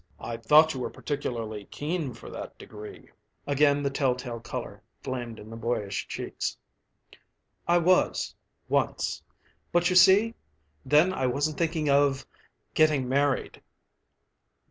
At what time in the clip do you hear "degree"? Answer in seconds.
2.57-3.09